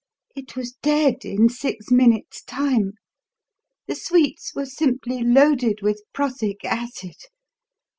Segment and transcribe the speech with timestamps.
[0.35, 2.93] It was dead in six minutes' time!
[3.85, 7.17] The sweets were simply loaded with prussic acid.